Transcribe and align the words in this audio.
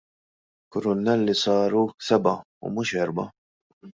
Kurunelli 0.75 1.35
saru 1.41 1.83
sebgħa 2.09 2.33
u 2.69 2.73
mhux 2.79 2.97
erbgħa. 3.05 3.29